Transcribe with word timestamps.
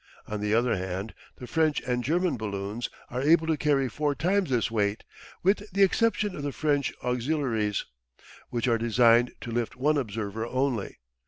On 0.25 0.39
the 0.41 0.55
other 0.55 0.75
hand, 0.75 1.13
the 1.35 1.45
French 1.45 1.79
and 1.81 2.03
German 2.03 2.35
balloons 2.35 2.89
are 3.11 3.21
able 3.21 3.45
to 3.45 3.55
carry 3.55 3.87
four 3.87 4.15
times 4.15 4.49
this 4.49 4.71
weight, 4.71 5.03
with 5.43 5.69
the 5.71 5.83
exception 5.83 6.35
of 6.35 6.41
the 6.41 6.51
French 6.51 6.91
auxiliaries, 7.03 7.85
which 8.49 8.67
are 8.67 8.79
designed 8.79 9.31
to 9.41 9.51
lift 9.51 9.75
one 9.75 9.99
observer 9.99 10.47
only. 10.47 10.97